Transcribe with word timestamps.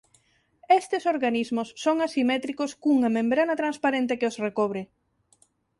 Estes 0.79 1.03
organismos 1.13 1.67
son 1.83 1.97
asimétricos 2.07 2.71
cunha 2.83 3.09
membrana 3.17 3.59
transparente 3.61 4.17
que 4.19 4.29
os 4.31 4.39
recobre. 4.45 4.81